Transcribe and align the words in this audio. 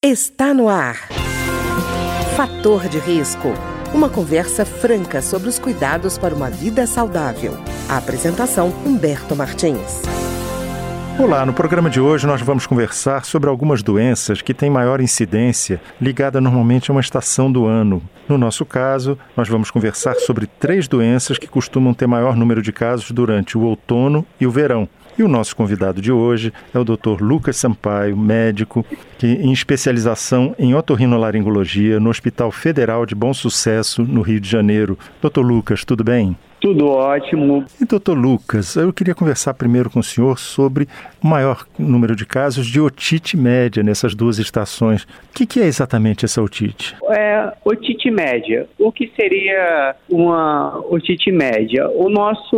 Está 0.00 0.54
no 0.54 0.68
ar. 0.68 1.08
Fator 2.36 2.88
de 2.88 3.00
risco. 3.00 3.48
Uma 3.92 4.08
conversa 4.08 4.64
franca 4.64 5.20
sobre 5.20 5.48
os 5.48 5.58
cuidados 5.58 6.16
para 6.16 6.32
uma 6.32 6.48
vida 6.48 6.86
saudável. 6.86 7.54
A 7.88 7.96
apresentação 7.96 8.72
Humberto 8.86 9.34
Martins. 9.34 10.02
Olá, 11.18 11.44
no 11.44 11.52
programa 11.52 11.90
de 11.90 12.00
hoje 12.00 12.28
nós 12.28 12.40
vamos 12.40 12.64
conversar 12.64 13.24
sobre 13.24 13.50
algumas 13.50 13.82
doenças 13.82 14.40
que 14.40 14.54
têm 14.54 14.70
maior 14.70 15.00
incidência, 15.00 15.80
ligada 16.00 16.40
normalmente 16.40 16.92
a 16.92 16.94
uma 16.94 17.00
estação 17.00 17.50
do 17.50 17.66
ano. 17.66 18.00
No 18.28 18.38
nosso 18.38 18.64
caso, 18.64 19.18
nós 19.36 19.48
vamos 19.48 19.68
conversar 19.68 20.14
sobre 20.14 20.46
três 20.46 20.86
doenças 20.86 21.38
que 21.38 21.48
costumam 21.48 21.92
ter 21.92 22.06
maior 22.06 22.36
número 22.36 22.62
de 22.62 22.72
casos 22.72 23.10
durante 23.10 23.58
o 23.58 23.62
outono 23.62 24.24
e 24.40 24.46
o 24.46 24.50
verão. 24.52 24.88
E 25.18 25.22
o 25.24 25.26
nosso 25.26 25.56
convidado 25.56 26.00
de 26.00 26.12
hoje 26.12 26.52
é 26.72 26.78
o 26.78 26.84
Dr. 26.84 27.20
Lucas 27.20 27.56
Sampaio, 27.56 28.16
médico 28.16 28.86
que, 29.18 29.26
em 29.26 29.52
especialização 29.52 30.54
em 30.56 30.76
otorrinolaringologia 30.76 31.98
no 31.98 32.08
Hospital 32.08 32.52
Federal 32.52 33.04
de 33.04 33.16
Bom 33.16 33.34
Sucesso, 33.34 34.04
no 34.04 34.22
Rio 34.22 34.38
de 34.38 34.48
Janeiro. 34.48 34.96
Dr. 35.20 35.40
Lucas, 35.40 35.84
tudo 35.84 36.04
bem? 36.04 36.36
Tudo 36.60 36.88
ótimo. 36.88 37.64
E 37.80 37.84
doutor 37.84 38.14
Lucas, 38.14 38.76
eu 38.76 38.92
queria 38.92 39.14
conversar 39.14 39.54
primeiro 39.54 39.88
com 39.88 40.00
o 40.00 40.02
senhor 40.02 40.38
sobre 40.38 40.88
o 41.22 41.26
maior 41.26 41.66
número 41.78 42.16
de 42.16 42.26
casos 42.26 42.66
de 42.66 42.80
otite 42.80 43.36
média 43.36 43.82
nessas 43.82 44.14
duas 44.14 44.38
estações. 44.38 45.04
O 45.04 45.08
que, 45.34 45.46
que 45.46 45.60
é 45.60 45.66
exatamente 45.66 46.24
essa 46.24 46.42
otite? 46.42 46.96
É 47.10 47.52
otite 47.64 48.10
média. 48.10 48.66
O 48.78 48.90
que 48.90 49.10
seria 49.14 49.94
uma 50.08 50.78
otite 50.90 51.30
média? 51.30 51.88
O 51.90 52.08
nosso 52.08 52.56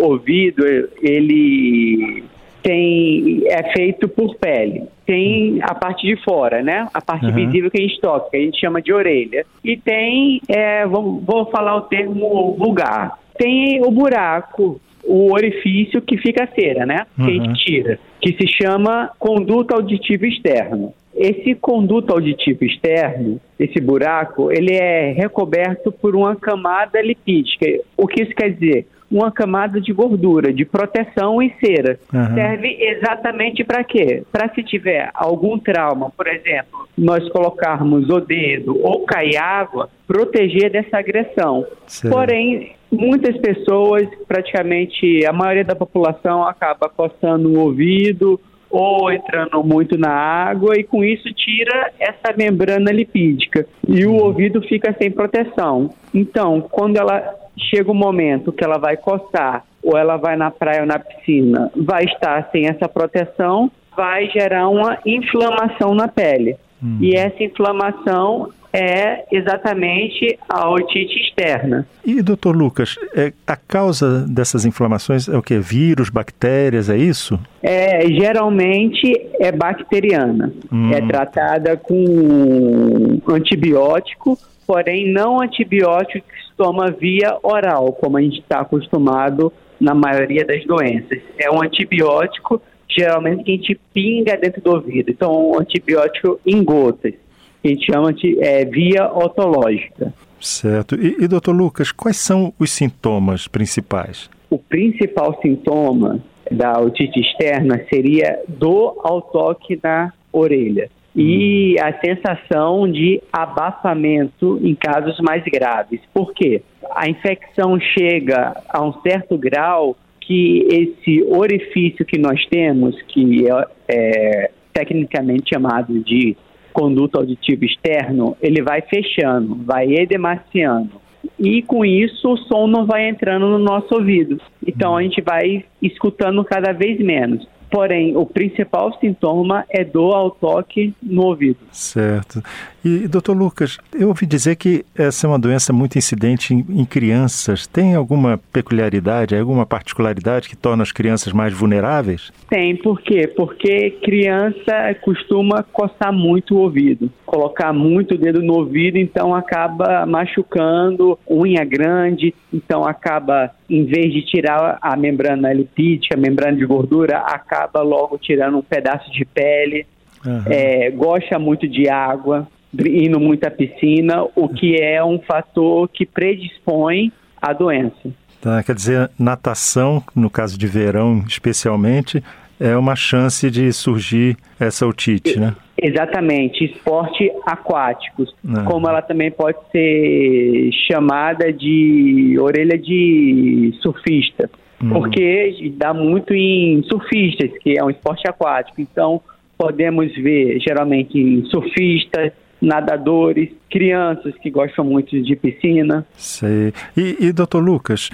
ouvido, 0.00 0.64
ele 1.02 2.24
tem 2.62 3.42
é 3.46 3.72
feito 3.74 4.08
por 4.08 4.34
pele. 4.36 4.88
Tem 5.06 5.58
a 5.62 5.74
parte 5.74 6.06
de 6.06 6.16
fora, 6.24 6.62
né? 6.62 6.88
A 6.94 7.00
parte 7.00 7.26
uhum. 7.26 7.34
visível 7.34 7.70
que 7.70 7.78
a 7.78 7.82
gente 7.82 8.00
toca, 8.00 8.30
que 8.30 8.36
a 8.36 8.40
gente 8.40 8.58
chama 8.58 8.80
de 8.80 8.92
orelha. 8.92 9.44
E 9.62 9.76
tem, 9.76 10.40
é, 10.48 10.86
vou, 10.86 11.20
vou 11.20 11.46
falar 11.50 11.76
o 11.76 11.82
termo 11.82 12.56
vulgar, 12.58 13.18
tem 13.36 13.84
o 13.84 13.90
buraco, 13.90 14.80
o 15.04 15.32
orifício 15.32 16.00
que 16.00 16.16
fica 16.16 16.44
a 16.44 16.46
cera, 16.46 16.86
né? 16.86 17.06
Que 17.16 17.22
uhum. 17.22 17.28
a 17.28 17.32
gente 17.32 17.64
tira, 17.64 17.98
que 18.20 18.32
se 18.32 18.48
chama 18.48 19.10
conduto 19.18 19.74
auditivo 19.74 20.24
externo. 20.24 20.94
Esse 21.16 21.54
conduto 21.54 22.12
auditivo 22.12 22.64
externo, 22.64 23.40
esse 23.58 23.80
buraco, 23.80 24.50
ele 24.50 24.74
é 24.74 25.12
recoberto 25.12 25.92
por 25.92 26.16
uma 26.16 26.34
camada 26.34 27.00
lipídica. 27.00 27.66
O 27.96 28.06
que 28.06 28.22
isso 28.22 28.34
quer 28.34 28.50
dizer? 28.50 28.86
uma 29.10 29.30
camada 29.30 29.80
de 29.80 29.92
gordura, 29.92 30.52
de 30.52 30.64
proteção 30.64 31.40
em 31.40 31.52
cera. 31.60 31.98
Uhum. 32.12 32.34
Serve 32.34 32.76
exatamente 32.80 33.62
para 33.62 33.84
quê? 33.84 34.24
Para 34.32 34.52
se 34.54 34.62
tiver 34.64 35.10
algum 35.14 35.56
trauma, 35.58 36.10
por 36.10 36.26
exemplo, 36.26 36.88
nós 36.98 37.28
colocarmos 37.28 38.10
o 38.10 38.20
dedo 38.20 38.76
ou 38.82 39.04
cair 39.04 39.36
água, 39.36 39.88
proteger 40.06 40.70
dessa 40.70 40.98
agressão. 40.98 41.64
Sim. 41.86 42.10
Porém, 42.10 42.72
muitas 42.90 43.36
pessoas, 43.38 44.08
praticamente 44.26 45.24
a 45.24 45.32
maioria 45.32 45.64
da 45.64 45.76
população, 45.76 46.44
acaba 46.44 46.88
coçando 46.88 47.50
o 47.50 47.60
ouvido 47.60 48.40
ou 48.76 49.12
entrando 49.12 49.62
muito 49.62 49.96
na 49.96 50.10
água 50.10 50.74
e 50.76 50.82
com 50.82 51.04
isso 51.04 51.32
tira 51.32 51.92
essa 51.96 52.36
membrana 52.36 52.90
lipídica 52.90 53.64
e 53.86 54.04
o 54.04 54.10
uhum. 54.10 54.24
ouvido 54.24 54.60
fica 54.62 54.92
sem 55.00 55.12
proteção. 55.12 55.94
Então, 56.12 56.60
quando 56.60 56.96
ela 56.96 57.22
chega 57.56 57.92
um 57.92 57.94
momento 57.94 58.52
que 58.52 58.64
ela 58.64 58.76
vai 58.76 58.96
coçar 58.96 59.64
ou 59.80 59.96
ela 59.96 60.16
vai 60.16 60.36
na 60.36 60.50
praia 60.50 60.80
ou 60.80 60.86
na 60.86 60.98
piscina, 60.98 61.70
vai 61.76 62.04
estar 62.04 62.48
sem 62.50 62.66
essa 62.66 62.88
proteção, 62.88 63.70
vai 63.96 64.28
gerar 64.30 64.68
uma 64.68 64.98
inflamação 65.06 65.94
na 65.94 66.08
pele. 66.08 66.56
Hum. 66.82 66.98
E 67.00 67.14
essa 67.14 67.44
inflamação 67.44 68.48
é 68.74 69.24
exatamente 69.30 70.36
a 70.48 70.68
otite 70.68 71.20
externa. 71.20 71.86
E, 72.04 72.20
doutor 72.20 72.56
Lucas, 72.56 72.96
é, 73.14 73.32
a 73.46 73.54
causa 73.54 74.26
dessas 74.26 74.66
inflamações 74.66 75.28
é 75.28 75.38
o 75.38 75.42
que? 75.42 75.56
Vírus, 75.60 76.10
bactérias, 76.10 76.90
é 76.90 76.96
isso? 76.96 77.38
É, 77.62 78.04
geralmente 78.08 79.12
é 79.38 79.52
bacteriana. 79.52 80.52
Hum. 80.72 80.90
É 80.92 81.00
tratada 81.00 81.76
com 81.76 83.20
antibiótico, 83.28 84.36
porém 84.66 85.12
não 85.12 85.40
antibiótico 85.40 86.26
toma 86.56 86.90
via 86.90 87.36
oral, 87.42 87.92
como 87.92 88.16
a 88.16 88.22
gente 88.22 88.40
está 88.40 88.60
acostumado 88.60 89.52
na 89.80 89.94
maioria 89.94 90.44
das 90.44 90.64
doenças. 90.64 91.20
É 91.38 91.50
um 91.50 91.62
antibiótico, 91.62 92.60
geralmente, 92.88 93.44
que 93.44 93.52
a 93.52 93.56
gente 93.56 93.80
pinga 93.92 94.36
dentro 94.36 94.60
do 94.60 94.72
ouvido. 94.72 95.10
Então, 95.10 95.50
um 95.50 95.60
antibiótico 95.60 96.40
em 96.46 96.62
gotas, 96.62 97.14
que 97.64 97.68
a 97.68 97.70
gente 97.70 97.90
chama 97.90 98.12
de 98.12 98.38
é, 98.42 98.66
via 98.66 99.10
otológica. 99.10 100.12
Certo. 100.38 100.94
E, 100.96 101.24
e, 101.24 101.26
doutor 101.26 101.52
Lucas, 101.52 101.90
quais 101.90 102.18
são 102.18 102.52
os 102.58 102.70
sintomas 102.70 103.48
principais? 103.48 104.28
O 104.50 104.58
principal 104.58 105.40
sintoma 105.40 106.22
da 106.50 106.78
otite 106.78 107.18
externa 107.18 107.82
seria 107.88 108.38
dor 108.46 109.00
ao 109.02 109.22
toque 109.22 109.80
na 109.82 110.12
orelha 110.30 110.90
e 111.16 111.76
a 111.80 111.98
sensação 112.00 112.90
de 112.90 113.22
abafamento 113.32 114.60
em 114.62 114.74
casos 114.74 115.18
mais 115.20 115.42
graves. 115.44 116.00
Por 116.12 116.34
quê? 116.34 116.60
A 116.94 117.08
infecção 117.08 117.80
chega 117.80 118.60
a 118.68 118.84
um 118.84 118.92
certo 119.00 119.38
grau 119.38 119.96
que 120.20 120.66
esse 120.70 121.22
orifício 121.22 122.04
que 122.04 122.18
nós 122.18 122.44
temos, 122.46 123.00
que 123.08 123.46
é, 123.48 123.66
é 123.88 124.50
tecnicamente 124.74 125.50
chamado 125.54 126.00
de 126.00 126.36
conduto 126.74 127.18
auditivo 127.18 127.64
externo, 127.64 128.36
ele 128.42 128.60
vai 128.60 128.82
fechando, 128.82 129.54
vai 129.64 129.94
edemaciando. 129.94 131.00
E 131.38 131.62
com 131.62 131.84
isso 131.84 132.32
o 132.32 132.36
som 132.36 132.66
não 132.66 132.84
vai 132.84 133.08
entrando 133.08 133.48
no 133.48 133.58
nosso 133.58 133.94
ouvido. 133.94 134.38
Então 134.66 134.96
a 134.96 135.02
gente 135.02 135.22
vai 135.22 135.64
escutando 135.80 136.44
cada 136.44 136.72
vez 136.72 136.98
menos. 136.98 137.48
Porém, 137.74 138.16
o 138.16 138.24
principal 138.24 138.96
sintoma 139.00 139.64
é 139.68 139.82
dor 139.82 140.14
ao 140.14 140.30
toque 140.30 140.94
no 141.02 141.22
ouvido. 141.22 141.58
Certo. 141.72 142.40
E, 142.84 143.08
doutor 143.08 143.36
Lucas, 143.36 143.78
eu 143.92 144.06
ouvi 144.06 144.26
dizer 144.26 144.54
que 144.54 144.84
essa 144.96 145.26
é 145.26 145.28
uma 145.28 145.40
doença 145.40 145.72
muito 145.72 145.98
incidente 145.98 146.54
em, 146.54 146.64
em 146.68 146.84
crianças. 146.84 147.66
Tem 147.66 147.96
alguma 147.96 148.38
peculiaridade, 148.52 149.34
alguma 149.34 149.66
particularidade 149.66 150.48
que 150.48 150.54
torna 150.54 150.84
as 150.84 150.92
crianças 150.92 151.32
mais 151.32 151.52
vulneráveis? 151.52 152.30
Tem, 152.48 152.76
por 152.76 153.00
quê? 153.00 153.26
Porque 153.26 153.90
criança 154.02 154.94
costuma 155.02 155.64
coçar 155.64 156.12
muito 156.12 156.54
o 156.54 156.60
ouvido, 156.60 157.10
colocar 157.26 157.72
muito 157.72 158.14
o 158.14 158.18
dedo 158.18 158.40
no 158.40 158.54
ouvido, 158.54 158.98
então 158.98 159.34
acaba 159.34 160.06
machucando, 160.06 161.18
unha 161.28 161.64
grande, 161.64 162.32
então 162.52 162.84
acaba, 162.84 163.50
em 163.68 163.84
vez 163.84 164.12
de 164.12 164.22
tirar 164.22 164.78
a 164.80 164.96
membrana 164.96 165.52
lipídica, 165.52 166.14
a 166.14 166.20
membrana 166.20 166.56
de 166.56 166.66
gordura, 166.66 167.18
acaba 167.18 167.82
logo 167.82 168.18
tirando 168.18 168.58
um 168.58 168.62
pedaço 168.62 169.10
de 169.10 169.24
pele. 169.24 169.86
Uhum. 170.24 170.42
É, 170.46 170.90
gosta 170.90 171.38
muito 171.38 171.68
de 171.68 171.88
água, 171.88 172.48
indo 172.78 173.20
muito 173.20 173.44
à 173.44 173.50
piscina, 173.50 174.24
o 174.34 174.48
que 174.48 174.76
é 174.80 175.04
um 175.04 175.18
fator 175.20 175.88
que 175.88 176.04
predispõe 176.06 177.12
à 177.40 177.52
doença. 177.52 178.10
Tá, 178.40 178.62
quer 178.62 178.74
dizer, 178.74 179.10
natação, 179.18 180.02
no 180.14 180.28
caso 180.28 180.58
de 180.58 180.66
verão 180.66 181.24
especialmente, 181.26 182.22
é 182.60 182.76
uma 182.76 182.94
chance 182.94 183.50
de 183.50 183.72
surgir 183.72 184.36
essa 184.60 184.86
otite, 184.86 185.38
né? 185.38 185.54
Exatamente, 185.84 186.64
esporte 186.64 187.30
aquáticos, 187.44 188.34
Não. 188.42 188.64
como 188.64 188.88
ela 188.88 189.02
também 189.02 189.30
pode 189.30 189.58
ser 189.70 190.70
chamada 190.88 191.52
de 191.52 192.38
orelha 192.40 192.78
de 192.78 193.74
surfista, 193.82 194.48
hum. 194.82 194.88
porque 194.88 195.52
dá 195.76 195.92
muito 195.92 196.32
em 196.32 196.82
surfistas, 196.84 197.50
que 197.62 197.78
é 197.78 197.84
um 197.84 197.90
esporte 197.90 198.26
aquático. 198.26 198.80
Então, 198.80 199.20
podemos 199.58 200.10
ver 200.14 200.58
geralmente 200.58 201.18
em 201.18 201.44
surfistas, 201.50 202.32
nadadores, 202.62 203.50
crianças 203.68 204.34
que 204.38 204.48
gostam 204.50 204.86
muito 204.86 205.20
de 205.22 205.36
piscina. 205.36 206.06
Sei. 206.16 206.72
E, 206.96 207.26
e 207.26 207.30
doutor 207.30 207.60
Lucas, 207.62 208.08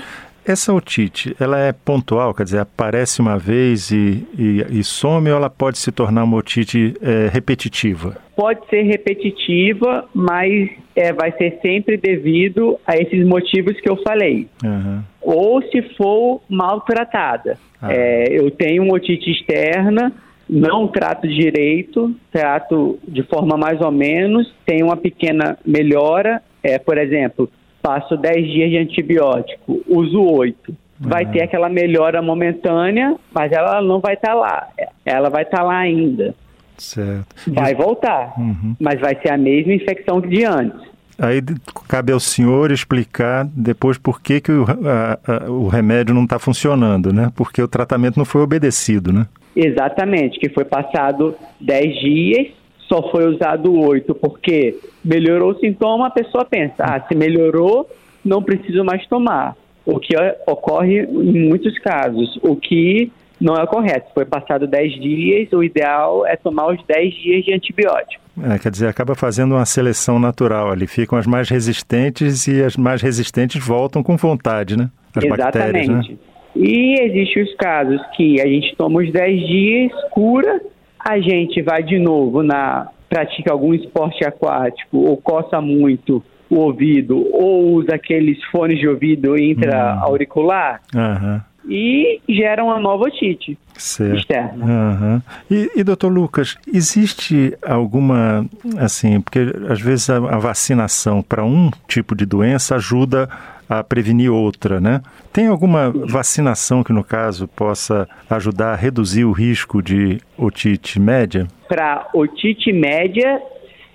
essa 0.44 0.72
otite, 0.72 1.34
ela 1.38 1.58
é 1.58 1.72
pontual, 1.72 2.34
quer 2.34 2.44
dizer, 2.44 2.58
aparece 2.58 3.20
uma 3.20 3.38
vez 3.38 3.90
e, 3.90 4.26
e, 4.38 4.64
e 4.70 4.84
some 4.84 5.30
ou 5.30 5.36
ela 5.36 5.50
pode 5.50 5.78
se 5.78 5.92
tornar 5.92 6.24
uma 6.24 6.36
otite 6.36 6.94
é, 7.00 7.28
repetitiva? 7.32 8.16
Pode 8.34 8.60
ser 8.68 8.82
repetitiva, 8.82 10.08
mas 10.14 10.70
é, 10.96 11.12
vai 11.12 11.32
ser 11.32 11.58
sempre 11.60 11.96
devido 11.96 12.78
a 12.86 12.96
esses 12.96 13.26
motivos 13.26 13.78
que 13.80 13.88
eu 13.88 13.96
falei. 14.02 14.48
Uhum. 14.64 15.02
Ou 15.20 15.62
se 15.62 15.82
for 15.96 16.40
maltratada. 16.48 17.58
Ah. 17.80 17.92
É, 17.92 18.24
eu 18.30 18.50
tenho 18.50 18.82
uma 18.82 18.94
otite 18.94 19.30
externa, 19.30 20.12
não 20.48 20.88
trato 20.88 21.28
direito, 21.28 22.14
trato 22.32 22.98
de 23.06 23.22
forma 23.22 23.56
mais 23.56 23.80
ou 23.80 23.92
menos, 23.92 24.52
tem 24.66 24.82
uma 24.82 24.96
pequena 24.96 25.56
melhora, 25.64 26.42
é, 26.62 26.78
por 26.78 26.98
exemplo, 26.98 27.48
passo 27.82 28.16
10 28.16 28.46
dias 28.46 28.70
de 28.70 28.78
antibiótico, 28.78 29.82
uso 29.88 30.22
8. 30.22 30.74
Vai 31.02 31.24
ter 31.24 31.42
aquela 31.42 31.70
melhora 31.70 32.20
momentânea, 32.20 33.16
mas 33.32 33.50
ela 33.52 33.80
não 33.80 34.00
vai 34.00 34.14
estar 34.14 34.32
tá 34.32 34.34
lá. 34.34 34.68
Ela 35.04 35.30
vai 35.30 35.44
estar 35.44 35.58
tá 35.58 35.62
lá 35.62 35.78
ainda. 35.78 36.34
Certo. 36.76 37.34
Vai 37.46 37.74
voltar, 37.74 38.34
uhum. 38.38 38.74
mas 38.78 39.00
vai 39.00 39.16
ser 39.20 39.30
a 39.30 39.38
mesma 39.38 39.72
infecção 39.72 40.20
que 40.20 40.28
de 40.28 40.44
antes. 40.44 40.90
Aí 41.18 41.42
cabe 41.86 42.12
ao 42.12 42.20
senhor 42.20 42.70
explicar 42.70 43.46
depois 43.54 43.98
por 43.98 44.22
que, 44.22 44.40
que 44.40 44.50
o, 44.50 44.64
a, 44.64 45.18
a, 45.26 45.50
o 45.50 45.68
remédio 45.68 46.14
não 46.14 46.24
está 46.24 46.38
funcionando, 46.38 47.12
né? 47.12 47.30
Porque 47.36 47.60
o 47.62 47.68
tratamento 47.68 48.16
não 48.16 48.24
foi 48.24 48.40
obedecido, 48.40 49.12
né? 49.12 49.26
Exatamente, 49.54 50.38
que 50.38 50.48
foi 50.48 50.64
passado 50.64 51.34
10 51.60 52.00
dias, 52.00 52.46
só 52.90 53.08
foi 53.10 53.26
usado 53.26 53.72
8, 53.72 54.14
porque 54.16 54.76
melhorou 55.04 55.52
o 55.52 55.58
sintoma, 55.58 56.08
a 56.08 56.10
pessoa 56.10 56.44
pensa, 56.44 56.82
ah, 56.82 57.00
se 57.06 57.14
melhorou, 57.14 57.88
não 58.24 58.42
preciso 58.42 58.84
mais 58.84 59.06
tomar. 59.06 59.56
O 59.86 59.98
que 59.98 60.14
ocorre 60.46 61.02
em 61.02 61.48
muitos 61.48 61.78
casos, 61.78 62.38
o 62.42 62.56
que 62.56 63.10
não 63.40 63.54
é 63.54 63.66
correto. 63.66 64.10
Foi 64.12 64.24
passado 64.24 64.66
10 64.66 65.00
dias, 65.00 65.52
o 65.52 65.62
ideal 65.62 66.26
é 66.26 66.36
tomar 66.36 66.72
os 66.72 66.84
10 66.84 67.14
dias 67.14 67.44
de 67.44 67.54
antibiótico. 67.54 68.22
É, 68.42 68.58
quer 68.58 68.70
dizer, 68.70 68.88
acaba 68.88 69.14
fazendo 69.14 69.54
uma 69.54 69.64
seleção 69.64 70.18
natural 70.18 70.70
ali. 70.70 70.86
Ficam 70.86 71.18
as 71.18 71.26
mais 71.26 71.48
resistentes 71.48 72.46
e 72.46 72.62
as 72.62 72.76
mais 72.76 73.00
resistentes 73.00 73.64
voltam 73.64 74.02
com 74.02 74.16
vontade, 74.16 74.76
né? 74.76 74.90
As 75.14 75.24
Exatamente. 75.24 76.12
Né? 76.12 76.18
E 76.56 77.00
existem 77.00 77.42
os 77.44 77.54
casos 77.54 78.00
que 78.16 78.40
a 78.40 78.46
gente 78.46 78.74
toma 78.76 79.00
os 79.00 79.10
10 79.12 79.46
dias, 79.46 79.92
cura, 80.10 80.60
a 81.04 81.18
gente 81.18 81.62
vai 81.62 81.82
de 81.82 81.98
novo 81.98 82.42
na 82.42 82.88
pratica 83.08 83.52
algum 83.52 83.74
esporte 83.74 84.24
aquático 84.24 84.98
ou 84.98 85.16
coça 85.16 85.60
muito 85.60 86.22
o 86.48 86.56
ouvido 86.56 87.26
ou 87.32 87.74
usa 87.74 87.94
aqueles 87.94 88.42
fones 88.50 88.78
de 88.78 88.88
ouvido 88.88 89.38
intra-auricular. 89.38 90.80
Uhum 90.94 91.40
e 91.68 92.20
gera 92.28 92.64
uma 92.64 92.78
nova 92.80 93.04
otite 93.04 93.56
certo. 93.76 94.16
externa. 94.16 94.64
Uhum. 94.64 95.22
E, 95.50 95.70
e, 95.76 95.84
doutor 95.84 96.08
Lucas, 96.08 96.56
existe 96.66 97.56
alguma, 97.62 98.46
assim, 98.78 99.20
porque 99.20 99.40
às 99.68 99.80
vezes 99.80 100.10
a, 100.10 100.16
a 100.16 100.38
vacinação 100.38 101.22
para 101.22 101.44
um 101.44 101.70
tipo 101.86 102.14
de 102.14 102.24
doença 102.24 102.76
ajuda 102.76 103.28
a 103.70 103.84
prevenir 103.84 104.32
outra, 104.32 104.80
né? 104.80 105.00
Tem 105.32 105.46
alguma 105.46 105.92
vacinação 105.92 106.82
que, 106.82 106.92
no 106.92 107.04
caso, 107.04 107.46
possa 107.46 108.08
ajudar 108.28 108.72
a 108.72 108.76
reduzir 108.76 109.24
o 109.24 109.30
risco 109.30 109.80
de 109.80 110.18
otite 110.36 110.98
média? 110.98 111.46
Para 111.68 112.08
otite 112.12 112.72
média, 112.72 113.40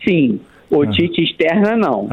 sim. 0.08 0.40
Otite 0.78 1.22
externa, 1.22 1.76
não. 1.76 2.08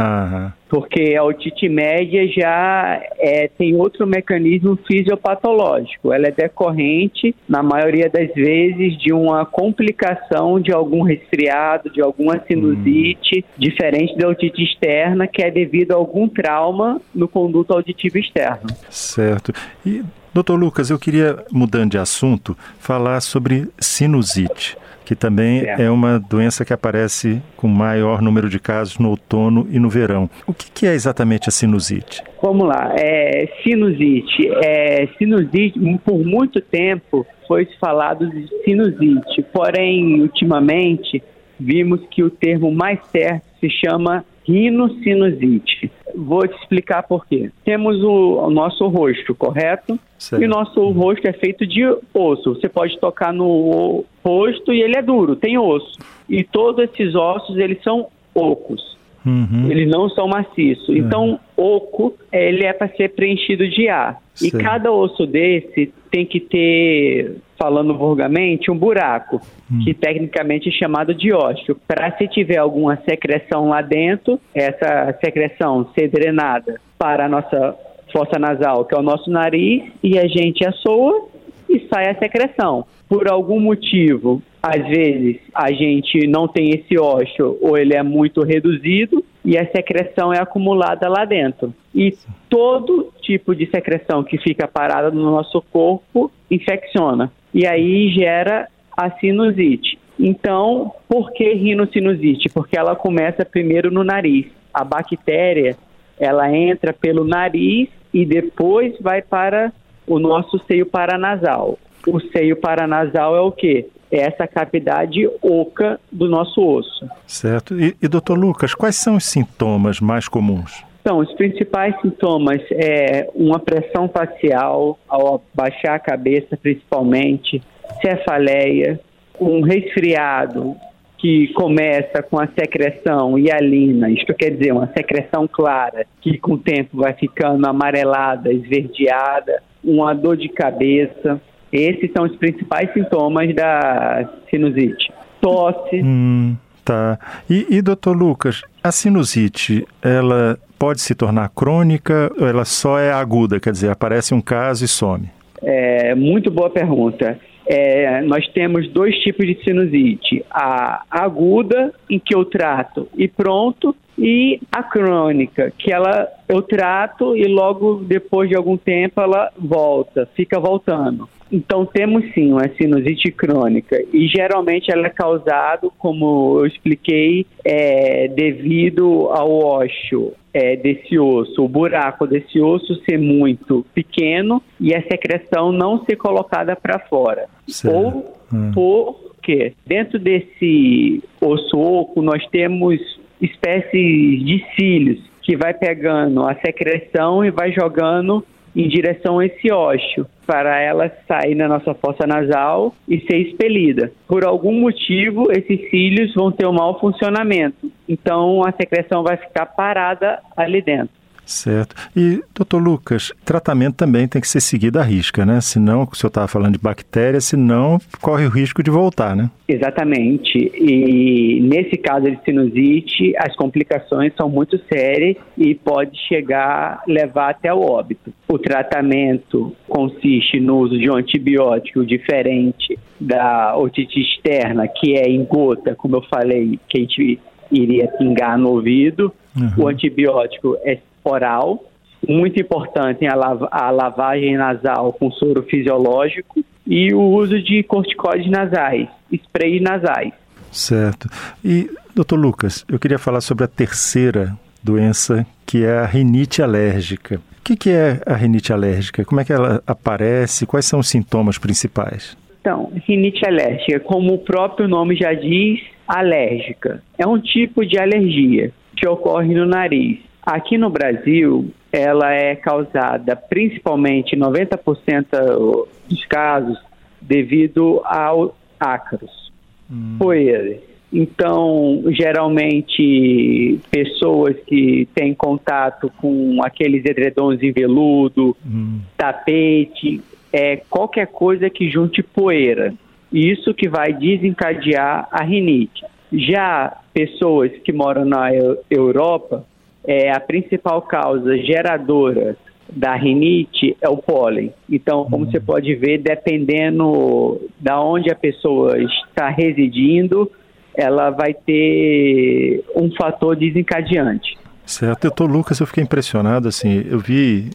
Porque 0.68 1.14
a 1.14 1.22
otite 1.22 1.68
média 1.68 2.26
já 2.28 3.00
é, 3.18 3.48
tem 3.48 3.76
outro 3.76 4.06
mecanismo 4.06 4.78
fisiopatológico. 4.86 6.12
Ela 6.12 6.28
é 6.28 6.30
decorrente, 6.30 7.34
na 7.48 7.62
maioria 7.62 8.08
das 8.08 8.32
vezes, 8.34 8.98
de 8.98 9.12
uma 9.12 9.44
complicação 9.44 10.58
de 10.58 10.72
algum 10.72 11.02
resfriado, 11.02 11.90
de 11.90 12.00
alguma 12.00 12.40
sinusite, 12.46 13.44
hum. 13.46 13.52
diferente 13.58 14.16
da 14.16 14.28
otite 14.28 14.62
externa, 14.62 15.26
que 15.26 15.42
é 15.42 15.50
devido 15.50 15.92
a 15.92 15.96
algum 15.96 16.26
trauma 16.26 17.00
no 17.14 17.28
conduto 17.28 17.74
auditivo 17.74 18.16
externo. 18.16 18.68
Certo. 18.88 19.52
E, 19.84 20.02
doutor 20.32 20.56
Lucas, 20.56 20.88
eu 20.88 20.98
queria, 20.98 21.44
mudando 21.50 21.90
de 21.90 21.98
assunto, 21.98 22.56
falar 22.78 23.20
sobre 23.20 23.68
sinusite 23.78 24.76
que 25.12 25.16
também 25.16 25.60
é. 25.60 25.82
é 25.82 25.90
uma 25.90 26.18
doença 26.18 26.64
que 26.64 26.72
aparece 26.72 27.42
com 27.54 27.68
maior 27.68 28.22
número 28.22 28.48
de 28.48 28.58
casos 28.58 28.98
no 28.98 29.10
outono 29.10 29.66
e 29.70 29.78
no 29.78 29.90
verão. 29.90 30.28
O 30.46 30.54
que, 30.54 30.70
que 30.70 30.86
é 30.86 30.94
exatamente 30.94 31.50
a 31.50 31.52
sinusite? 31.52 32.22
Vamos 32.42 32.66
lá, 32.66 32.94
é, 32.96 33.46
sinusite. 33.62 34.48
É, 34.64 35.06
sinusite, 35.18 35.78
por 36.02 36.24
muito 36.24 36.62
tempo 36.62 37.26
foi 37.46 37.68
falado 37.78 38.26
de 38.30 38.48
sinusite, 38.64 39.42
porém, 39.52 40.22
ultimamente, 40.22 41.22
vimos 41.60 42.00
que 42.10 42.22
o 42.22 42.30
termo 42.30 42.72
mais 42.72 42.98
certo 43.12 43.44
se 43.60 43.68
chama 43.68 44.24
rinocinusite. 44.44 45.90
Vou 46.14 46.46
te 46.46 46.54
explicar 46.60 47.02
por 47.04 47.26
quê. 47.26 47.50
Temos 47.64 48.02
o, 48.02 48.46
o 48.46 48.50
nosso 48.50 48.86
rosto, 48.88 49.34
correto? 49.34 49.98
Certo. 50.18 50.42
E 50.42 50.46
o 50.46 50.48
nosso 50.48 50.90
rosto 50.90 51.26
é 51.26 51.32
feito 51.32 51.66
de 51.66 51.84
osso. 52.12 52.54
Você 52.54 52.68
pode 52.68 52.98
tocar 52.98 53.32
no 53.32 54.04
rosto 54.24 54.72
e 54.72 54.82
ele 54.82 54.96
é 54.96 55.02
duro, 55.02 55.36
tem 55.36 55.58
osso. 55.58 55.98
E 56.28 56.44
todos 56.44 56.84
esses 56.84 57.14
ossos, 57.14 57.56
eles 57.56 57.82
são 57.82 58.08
ocos. 58.34 58.96
Uhum. 59.24 59.70
Eles 59.70 59.88
não 59.88 60.08
são 60.08 60.26
maciços. 60.26 60.88
Uhum. 60.88 60.96
Então, 60.96 61.40
oco, 61.56 62.14
ele 62.32 62.64
é 62.64 62.72
para 62.72 62.88
ser 62.88 63.10
preenchido 63.10 63.69
de 63.69 63.88
ar. 63.88 64.20
Certo. 64.34 64.56
E 64.56 64.62
cada 64.62 64.90
osso 64.90 65.26
desse 65.26 65.92
tem 66.10 66.26
que 66.26 66.40
ter, 66.40 67.36
falando 67.58 67.96
vulgarmente, 67.96 68.70
um 68.70 68.76
buraco, 68.76 69.40
uhum. 69.70 69.84
que 69.84 69.94
tecnicamente 69.94 70.69
é 70.69 70.72
chamado 70.72 71.14
de 71.14 71.32
ósseo. 71.32 71.76
Para 71.86 72.16
se 72.16 72.26
tiver 72.28 72.58
alguma 72.58 72.96
secreção 73.08 73.69
lá 73.69 73.82
dentro, 73.82 74.40
essa 74.54 75.16
secreção 75.24 75.88
ser 75.94 76.08
drenada 76.08 76.80
para 76.98 77.26
a 77.26 77.28
nossa 77.28 77.76
fossa 78.12 78.38
nasal, 78.38 78.84
que 78.84 78.94
é 78.94 78.98
o 78.98 79.02
nosso 79.02 79.30
nariz, 79.30 79.84
e 80.02 80.19
a 80.19 80.26
gente 80.26 80.66
assoa 80.66 81.28
e 81.69 81.80
sai 81.88 82.10
a 82.10 82.19
secreção. 82.19 82.84
Por 83.08 83.28
algum 83.28 83.60
motivo, 83.60 84.42
às 84.62 84.86
vezes 84.86 85.40
a 85.52 85.72
gente 85.72 86.26
não 86.28 86.46
tem 86.46 86.70
esse 86.70 86.96
ósseo 86.96 87.58
ou 87.60 87.76
ele 87.76 87.94
é 87.94 88.02
muito 88.02 88.42
reduzido 88.42 89.24
e 89.44 89.58
a 89.58 89.68
secreção 89.72 90.32
é 90.32 90.38
acumulada 90.38 91.08
lá 91.08 91.24
dentro. 91.24 91.74
E 91.92 92.14
todo 92.48 93.12
tipo 93.22 93.56
de 93.56 93.66
secreção 93.66 94.22
que 94.22 94.38
fica 94.38 94.68
parada 94.68 95.10
no 95.10 95.32
nosso 95.32 95.60
corpo 95.72 96.30
infecciona. 96.48 97.32
E 97.52 97.66
aí 97.66 98.08
gera 98.12 98.68
a 98.96 99.10
sinusite. 99.10 99.98
Então, 100.18 100.92
por 101.08 101.32
que 101.32 101.52
rinocinusite? 101.54 102.48
Porque 102.50 102.78
ela 102.78 102.94
começa 102.94 103.44
primeiro 103.44 103.90
no 103.90 104.04
nariz. 104.04 104.46
A 104.72 104.84
bactéria, 104.84 105.76
ela 106.20 106.54
entra 106.54 106.92
pelo 106.92 107.24
nariz 107.24 107.88
e 108.14 108.24
depois 108.24 108.94
vai 109.00 109.22
para 109.22 109.72
o 110.06 110.20
nosso 110.20 110.58
seio 110.66 110.86
paranasal. 110.86 111.78
O 112.06 112.20
seio 112.20 112.56
paranasal 112.56 113.34
é 113.34 113.40
o 113.40 113.50
quê? 113.50 113.88
É 114.12 114.18
essa 114.18 114.46
cavidade 114.46 115.26
oca 115.40 115.98
do 116.12 116.28
nosso 116.28 116.60
osso. 116.60 117.08
Certo. 117.26 117.80
E, 117.80 117.96
e 118.00 118.06
doutor 118.06 118.38
Lucas, 118.38 118.74
quais 118.74 118.96
são 118.96 119.16
os 119.16 119.24
sintomas 119.24 119.98
mais 120.00 120.28
comuns? 120.28 120.84
Então, 121.00 121.18
os 121.18 121.32
principais 121.32 122.00
sintomas 122.00 122.60
é 122.70 123.28
uma 123.34 123.58
pressão 123.58 124.08
facial 124.08 124.98
ao 125.08 125.42
baixar 125.52 125.96
a 125.96 125.98
cabeça, 125.98 126.56
principalmente, 126.56 127.60
cefaleia, 128.00 129.00
um 129.40 129.62
resfriado 129.62 130.76
que 131.18 131.52
começa 131.54 132.22
com 132.22 132.38
a 132.38 132.48
secreção 132.48 133.38
hialina, 133.38 134.10
isto 134.10 134.34
quer 134.34 134.50
dizer, 134.50 134.72
uma 134.72 134.92
secreção 134.92 135.48
clara, 135.48 136.04
que 136.20 136.36
com 136.36 136.54
o 136.54 136.58
tempo 136.58 136.98
vai 136.98 137.14
ficando 137.14 137.64
amarelada, 137.66 138.52
esverdeada, 138.52 139.62
uma 139.84 140.14
dor 140.14 140.36
de 140.36 140.48
cabeça, 140.48 141.40
esses 141.72 142.12
são 142.12 142.24
os 142.24 142.36
principais 142.36 142.93
sintomas 142.93 143.55
da 143.55 144.29
sinusite. 144.50 145.12
Tosse. 145.41 146.02
Hum, 146.02 146.56
tá. 146.84 147.19
E, 147.48 147.67
e 147.70 147.82
doutor 147.82 148.17
Lucas, 148.17 148.62
a 148.82 148.93
sinusite, 148.93 149.86
ela 150.02 150.58
pode 150.79 151.00
se 151.00 151.14
tornar 151.14 151.48
crônica 151.48 152.31
ou 152.38 152.46
ela 152.46 152.64
só 152.64 152.98
é 152.98 153.12
aguda? 153.12 153.58
Quer 153.58 153.72
dizer, 153.72 153.91
aparece 153.91 154.34
um 154.34 154.41
caso 154.41 154.84
e 154.84 154.88
some? 154.88 155.29
É, 155.62 156.14
muito 156.14 156.50
boa 156.50 156.69
pergunta. 156.69 157.38
É, 157.67 158.20
nós 158.22 158.46
temos 158.48 158.88
dois 158.88 159.14
tipos 159.20 159.46
de 159.46 159.62
sinusite: 159.62 160.44
a 160.50 161.05
aguda, 161.08 161.93
em 162.10 162.19
que 162.19 162.34
eu 162.34 162.44
trato 162.44 163.08
e 163.17 163.29
pronto, 163.29 163.94
e 164.22 164.60
a 164.70 164.84
crônica, 164.84 165.72
que 165.76 165.93
ela 165.93 166.29
eu 166.48 166.62
trato 166.62 167.36
e 167.36 167.44
logo 167.48 167.96
depois 167.96 168.48
de 168.48 168.56
algum 168.56 168.76
tempo 168.76 169.20
ela 169.20 169.50
volta, 169.58 170.29
fica 170.36 170.60
voltando. 170.60 171.29
Então 171.50 171.84
temos 171.84 172.24
sim 172.32 172.52
uma 172.52 172.69
sinusite 172.76 173.32
crônica 173.32 174.00
e 174.12 174.29
geralmente 174.29 174.93
ela 174.93 175.06
é 175.08 175.10
causada, 175.10 175.88
como 175.98 176.60
eu 176.60 176.67
expliquei, 176.67 177.44
é, 177.64 178.29
devido 178.29 179.29
ao 179.29 179.50
ósseo 179.58 180.32
é, 180.55 180.76
desse 180.76 181.19
osso, 181.19 181.64
o 181.64 181.69
buraco 181.69 182.24
desse 182.24 182.60
osso 182.60 182.94
ser 183.05 183.19
muito 183.19 183.84
pequeno 183.93 184.62
e 184.79 184.94
a 184.94 185.02
secreção 185.02 185.72
não 185.72 186.05
ser 186.05 186.14
colocada 186.14 186.76
para 186.76 187.00
fora. 187.00 187.48
Certo. 187.67 187.96
Ou 187.96 188.36
hum. 188.52 188.70
porque 188.72 189.74
dentro 189.84 190.19
desse 190.19 191.22
osso 191.41 191.76
oco 191.76 192.22
nós 192.22 192.46
temos 192.52 193.00
espécies 193.43 194.44
de 194.44 194.65
cílios 194.75 195.20
que 195.43 195.56
vai 195.56 195.75
pegando 195.75 196.43
a 196.44 196.55
secreção 196.55 197.44
e 197.44 197.51
vai 197.51 197.72
jogando 197.72 198.44
em 198.75 198.89
direção 198.89 199.39
a 199.39 199.44
esse 199.44 199.70
ósseo, 199.70 200.27
para 200.46 200.81
ela 200.81 201.11
sair 201.29 201.55
na 201.55 201.69
nossa 201.69 201.93
fossa 201.94 202.27
nasal 202.27 202.94
e 203.06 203.20
ser 203.20 203.37
expelida. 203.37 204.11
Por 204.27 204.46
algum 204.46 204.72
motivo, 204.81 205.53
esses 205.53 205.91
cílios 205.91 206.34
vão 206.34 206.51
ter 206.51 206.67
um 206.67 206.72
mau 206.72 206.99
funcionamento, 206.99 207.93
então 208.08 208.63
a 208.65 208.72
secreção 208.72 209.22
vai 209.22 209.37
ficar 209.37 209.67
parada 209.67 210.41
ali 210.56 210.81
dentro. 210.81 211.21
Certo. 211.44 211.94
E, 212.17 212.43
doutor 212.55 212.79
Lucas, 212.79 213.32
tratamento 213.44 213.96
também 213.96 214.27
tem 214.29 214.41
que 214.41 214.49
ser 214.49 214.61
seguido 214.61 214.99
à 214.99 215.03
risca, 215.03 215.44
né? 215.44 215.61
Senão, 215.61 216.08
o 216.11 216.17
senhor 216.17 216.29
estava 216.29 216.49
falando 216.49 216.72
de 216.72 216.79
bactéria, 216.79 217.41
senão 217.41 217.99
corre 218.20 218.46
o 218.46 218.49
risco 218.49 218.82
de 218.82 218.91
voltar, 218.91 219.37
né? 219.37 219.51
Exatamente. 219.69 220.70
E 220.75 221.61
nesse 221.61 221.96
caso 221.96 222.31
de 222.31 222.39
sinusite, 222.44 223.32
as 223.39 223.55
complicações 223.56 224.32
são 224.37 224.49
muito 224.49 224.79
sérias 224.93 225.37
e 225.56 225.75
pode 225.75 226.19
chegar, 226.29 227.03
levar 227.06 227.51
até 227.51 227.72
o 227.72 227.81
óbito. 227.81 228.32
O 228.49 228.58
tratamento 228.58 229.75
consiste 229.89 230.61
no 230.61 230.79
uso 230.79 230.99
de 230.99 231.11
um 231.11 231.17
antibiótico 231.17 232.05
diferente 232.05 232.99
da 233.20 233.77
otite 233.77 234.20
externa, 234.20 234.87
que 234.89 235.15
é 235.15 235.29
em 235.29 235.44
gota, 235.44 235.94
como 235.94 236.17
eu 236.17 236.22
falei, 236.22 236.79
que 236.89 236.99
a 236.99 237.01
gente 237.01 237.39
iria 237.70 238.08
pingar 238.19 238.58
no 238.58 238.70
ouvido. 238.70 239.32
Uhum. 239.56 239.84
O 239.84 239.89
antibiótico 239.89 240.77
é 240.82 240.99
oral, 241.24 241.84
muito 242.26 242.60
importante 242.60 243.26
a, 243.26 243.34
lav 243.34 243.67
a 243.70 243.91
lavagem 243.91 244.56
nasal 244.56 245.12
com 245.12 245.31
soro 245.32 245.62
fisiológico 245.64 246.64
e 246.86 247.12
o 247.12 247.20
uso 247.20 247.60
de 247.62 247.82
corticoides 247.82 248.50
nasais, 248.50 249.08
sprays 249.32 249.81
nasais. 249.81 250.32
Certo. 250.70 251.29
E, 251.64 251.91
doutor 252.14 252.36
Lucas, 252.36 252.84
eu 252.88 252.98
queria 252.98 253.19
falar 253.19 253.41
sobre 253.41 253.64
a 253.64 253.69
terceira 253.69 254.56
doença, 254.82 255.46
que 255.67 255.84
é 255.84 255.98
a 255.98 256.06
rinite 256.06 256.62
alérgica. 256.62 257.36
O 257.36 257.64
que, 257.64 257.76
que 257.76 257.91
é 257.91 258.20
a 258.26 258.34
rinite 258.34 258.72
alérgica? 258.72 259.24
Como 259.24 259.41
é 259.41 259.44
que 259.44 259.52
ela 259.52 259.82
aparece? 259.86 260.67
Quais 260.67 260.86
são 260.86 260.98
os 260.98 261.08
sintomas 261.08 261.58
principais? 261.58 262.36
Então, 262.60 262.93
rinite 263.06 263.46
alérgica, 263.46 264.00
como 264.00 264.34
o 264.34 264.38
próprio 264.38 264.88
nome 264.88 265.17
já 265.17 265.32
diz, 265.32 265.81
alérgica. 266.06 267.02
É 267.19 267.26
um 267.26 267.38
tipo 267.38 267.84
de 267.86 267.98
alergia 267.98 268.72
que 268.96 269.06
ocorre 269.06 269.55
no 269.55 269.67
nariz. 269.67 270.19
Aqui 270.44 270.77
no 270.77 270.91
Brasil, 270.91 271.72
ela 271.93 272.32
é 272.32 272.56
causada 272.56 273.37
principalmente 273.37 274.37
90% 274.37 275.87
dos 276.08 276.25
casos 276.27 276.79
devido 277.20 278.01
ao 278.05 278.56
ácaros, 278.79 279.53
hum. 279.91 280.17
poeira. 280.19 280.79
Então, 281.13 282.03
geralmente, 282.08 283.79
pessoas 283.91 284.56
que 284.67 285.06
têm 285.15 285.34
contato 285.34 286.11
com 286.17 286.61
aqueles 286.65 287.05
edredons 287.05 287.63
em 287.63 287.70
veludo, 287.70 288.56
hum. 288.67 289.01
tapete, 289.17 290.20
é 290.53 290.77
qualquer 290.77 291.27
coisa 291.29 291.70
que 291.70 291.89
junte 291.89 292.22
poeira. 292.22 292.94
Isso 293.32 293.72
que 293.72 293.89
vai 293.89 294.13
desencadear 294.13 295.29
a 295.31 295.44
rinite. 295.44 296.05
Já 296.32 296.96
pessoas 297.15 297.70
que 297.84 297.93
moram 297.93 298.25
na 298.25 298.49
Europa, 298.91 299.67
é, 300.04 300.30
a 300.30 300.40
principal 300.40 301.02
causa 301.02 301.56
geradora 301.58 302.56
da 302.90 303.14
rinite 303.14 303.96
é 304.00 304.08
o 304.08 304.16
pólen. 304.16 304.72
Então, 304.90 305.24
como 305.24 305.46
você 305.50 305.58
pode 305.58 305.94
ver, 305.94 306.18
dependendo 306.18 307.60
da 307.80 308.00
onde 308.00 308.30
a 308.30 308.34
pessoa 308.34 308.98
está 308.98 309.48
residindo, 309.48 310.50
ela 310.94 311.30
vai 311.30 311.54
ter 311.54 312.84
um 312.94 313.10
fator 313.12 313.56
desencadeante. 313.56 314.58
Certo, 314.84 315.22
doutor 315.22 315.50
Lucas, 315.50 315.80
eu 315.80 315.86
fiquei 315.86 316.02
impressionado, 316.02 316.68
assim, 316.68 317.04
eu 317.08 317.18
vi 317.18 317.70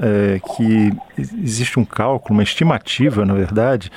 é, 0.00 0.38
que 0.56 0.92
existe 1.18 1.78
um 1.78 1.84
cálculo, 1.84 2.34
uma 2.34 2.42
estimativa, 2.42 3.26
na 3.26 3.34
verdade, 3.34 3.90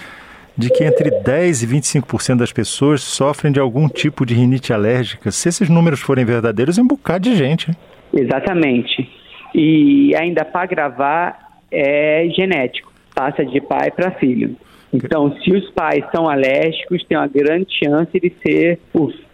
de 0.57 0.69
que 0.69 0.83
entre 0.83 1.11
10 1.11 1.63
e 1.63 1.67
25% 1.67 2.37
das 2.37 2.51
pessoas 2.51 3.01
sofrem 3.01 3.53
de 3.53 3.59
algum 3.59 3.87
tipo 3.87 4.25
de 4.25 4.33
rinite 4.33 4.73
alérgica. 4.73 5.29
Se 5.31 5.49
esses 5.49 5.69
números 5.69 5.99
forem 5.99 6.25
verdadeiros, 6.25 6.77
é 6.77 6.81
um 6.81 6.87
bocado 6.87 7.29
de 7.29 7.35
gente. 7.35 7.71
Exatamente. 8.13 9.09
E 9.53 10.15
ainda 10.15 10.43
para 10.43 10.65
gravar 10.65 11.47
é 11.71 12.27
genético, 12.35 12.91
passa 13.13 13.45
de 13.45 13.61
pai 13.61 13.91
para 13.91 14.11
filho. 14.11 14.55
Então, 14.91 15.35
se 15.41 15.51
os 15.51 15.69
pais 15.71 16.03
são 16.15 16.29
alérgicos, 16.29 17.03
tem 17.03 17.17
uma 17.17 17.27
grande 17.27 17.67
chance 17.83 18.19
de 18.19 18.31
ser 18.41 18.79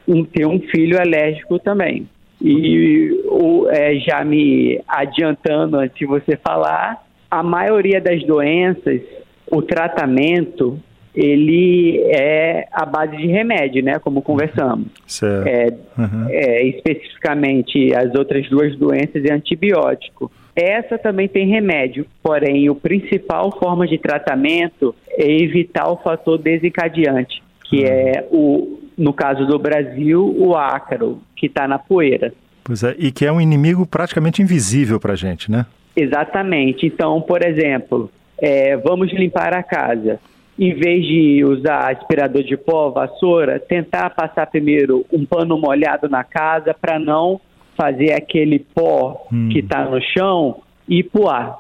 um, 0.07 0.25
ter 0.25 0.45
um 0.47 0.59
filho 0.59 0.99
alérgico 0.99 1.59
também. 1.59 2.07
E 2.41 3.23
o, 3.25 3.67
é, 3.69 3.95
já 3.99 4.25
me 4.25 4.81
adiantando 4.87 5.77
antes 5.77 5.97
de 5.97 6.05
você 6.05 6.35
falar, 6.35 7.05
a 7.29 7.43
maioria 7.43 8.01
das 8.01 8.23
doenças, 8.23 9.01
o 9.49 9.61
tratamento 9.61 10.79
ele 11.15 12.01
é 12.07 12.67
a 12.71 12.85
base 12.85 13.15
de 13.17 13.27
remédio, 13.27 13.83
né? 13.83 13.99
Como 13.99 14.21
conversamos. 14.21 14.87
Certo. 15.05 15.47
É, 15.47 15.67
uhum. 15.97 16.27
é, 16.29 16.63
especificamente 16.63 17.93
as 17.93 18.15
outras 18.15 18.49
duas 18.49 18.75
doenças 18.75 19.23
é 19.23 19.31
antibiótico. 19.31 20.31
Essa 20.55 20.97
também 20.97 21.27
tem 21.27 21.47
remédio, 21.47 22.05
porém 22.21 22.69
o 22.69 22.75
principal 22.75 23.51
forma 23.59 23.87
de 23.87 23.97
tratamento 23.97 24.95
é 25.09 25.25
evitar 25.25 25.89
o 25.89 25.97
fator 25.97 26.37
desencadeante, 26.37 27.41
que 27.65 27.81
uhum. 27.81 27.87
é 27.87 28.25
o, 28.31 28.79
no 28.97 29.13
caso 29.13 29.45
do 29.45 29.57
Brasil, 29.57 30.23
o 30.37 30.55
ácaro, 30.55 31.21
que 31.35 31.47
está 31.47 31.67
na 31.67 31.77
poeira. 31.77 32.33
Pois 32.63 32.83
é, 32.83 32.95
e 32.97 33.11
que 33.11 33.25
é 33.25 33.31
um 33.31 33.41
inimigo 33.41 33.85
praticamente 33.85 34.41
invisível 34.41 34.99
para 34.99 35.13
a 35.13 35.15
gente, 35.15 35.51
né? 35.51 35.65
Exatamente. 35.95 36.85
Então, 36.87 37.21
por 37.21 37.43
exemplo, 37.43 38.09
é, 38.39 38.77
vamos 38.77 39.11
limpar 39.11 39.53
a 39.53 39.61
casa 39.61 40.19
em 40.57 40.73
vez 40.73 41.05
de 41.05 41.43
usar 41.43 41.91
aspirador 41.91 42.43
de 42.43 42.55
pó, 42.55 42.89
vassoura, 42.89 43.59
tentar 43.59 44.11
passar 44.11 44.45
primeiro 44.47 45.05
um 45.11 45.25
pano 45.25 45.57
molhado 45.57 46.07
na 46.07 46.23
casa 46.23 46.73
para 46.73 46.99
não 46.99 47.41
fazer 47.75 48.13
aquele 48.13 48.59
pó 48.59 49.25
hum. 49.31 49.49
que 49.49 49.59
está 49.59 49.83
no 49.85 49.99
chão 50.01 50.61
ir 50.87 51.03
para 51.03 51.21
o 51.21 51.29
ar 51.29 51.59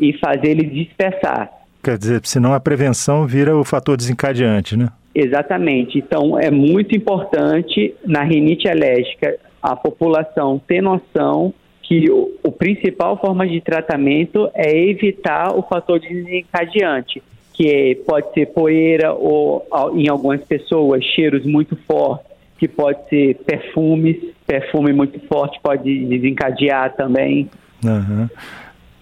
e 0.00 0.12
fazer 0.18 0.50
ele 0.50 0.64
dispersar. 0.64 1.50
Quer 1.82 1.98
dizer, 1.98 2.20
senão 2.24 2.54
a 2.54 2.60
prevenção 2.60 3.26
vira 3.26 3.56
o 3.56 3.64
fator 3.64 3.96
desencadeante, 3.96 4.76
né? 4.76 4.90
Exatamente. 5.14 5.98
Então, 5.98 6.38
é 6.38 6.50
muito 6.50 6.94
importante 6.94 7.94
na 8.06 8.22
rinite 8.22 8.68
alérgica 8.68 9.36
a 9.60 9.74
população 9.74 10.60
ter 10.66 10.80
noção 10.80 11.52
que 11.82 12.08
o, 12.08 12.30
o 12.44 12.52
principal 12.52 13.18
forma 13.18 13.48
de 13.48 13.60
tratamento 13.60 14.48
é 14.54 14.70
evitar 14.88 15.52
o 15.56 15.62
fator 15.62 15.98
desencadeante 15.98 17.20
que 17.60 18.02
pode 18.06 18.32
ser 18.32 18.46
poeira 18.46 19.12
ou, 19.12 19.66
em 19.92 20.08
algumas 20.08 20.42
pessoas, 20.42 21.04
cheiros 21.04 21.44
muito 21.44 21.76
fortes, 21.86 22.26
que 22.56 22.66
pode 22.66 23.06
ser 23.10 23.34
perfumes, 23.44 24.16
perfume 24.46 24.94
muito 24.94 25.20
forte 25.28 25.60
pode 25.62 26.06
desencadear 26.06 26.96
também. 26.96 27.50
Uhum. 27.84 28.30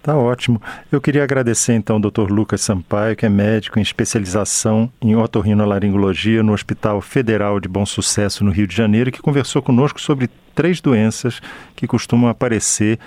Tá 0.03 0.17
ótimo. 0.17 0.61
Eu 0.91 0.99
queria 0.99 1.23
agradecer 1.23 1.71
então 1.73 1.95
ao 1.95 2.01
Dr. 2.01 2.29
Lucas 2.29 2.59
Sampaio, 2.59 3.15
que 3.15 3.25
é 3.25 3.29
médico 3.29 3.79
em 3.79 3.81
especialização 3.81 4.91
em 5.01 5.15
otorrinolaringologia 5.15 6.43
no 6.43 6.51
Hospital 6.51 6.99
Federal 6.99 7.61
de 7.61 7.69
Bom 7.69 7.85
Sucesso 7.85 8.43
no 8.43 8.51
Rio 8.51 8.67
de 8.67 8.75
Janeiro, 8.75 9.09
que 9.09 9.21
conversou 9.21 9.61
conosco 9.61 10.01
sobre 10.01 10.29
três 10.53 10.81
doenças 10.81 11.41
que 11.77 11.87
costumam 11.87 12.29
aparecer 12.29 12.99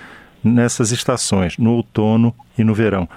nessas 0.43 0.91
estações, 0.91 1.59
no 1.59 1.73
outono 1.73 2.33
e 2.57 2.63
no 2.63 2.73
verão. 2.73 3.07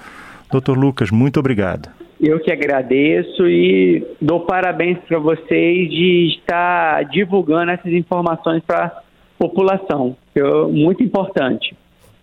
Dr. 0.52 0.76
Lucas, 0.76 1.10
muito 1.10 1.40
obrigado. 1.40 1.96
Eu 2.20 2.40
que 2.40 2.50
agradeço 2.50 3.46
e 3.46 4.04
dou 4.20 4.40
parabéns 4.40 4.98
para 5.06 5.18
vocês 5.18 5.90
de 5.90 6.36
estar 6.38 7.04
divulgando 7.04 7.72
essas 7.72 7.92
informações 7.92 8.62
para 8.66 8.86
a 8.86 9.02
população, 9.38 10.16
que 10.32 10.40
é 10.40 10.62
muito 10.66 11.02
importante. 11.02 11.76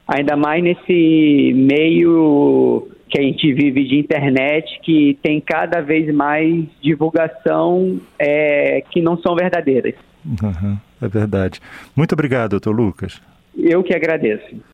Ainda 0.08 0.36
mais 0.36 0.64
nesse 0.64 1.54
meio 1.54 2.88
que 3.08 3.20
a 3.20 3.24
gente 3.24 3.54
vive 3.54 3.84
de 3.84 4.00
internet, 4.00 4.80
que 4.82 5.18
tem 5.22 5.40
cada 5.40 5.82
vez 5.82 6.14
mais 6.14 6.66
divulgação 6.82 8.00
é, 8.18 8.84
que 8.90 9.02
não 9.02 9.18
são 9.20 9.36
verdadeiras. 9.36 9.94
Uhum, 10.26 10.78
é 11.00 11.08
verdade. 11.08 11.60
Muito 11.96 12.14
obrigado, 12.14 12.52
doutor 12.52 12.76
Lucas. 12.76 13.22
Eu 13.56 13.84
que 13.84 13.94
agradeço. 13.94 14.73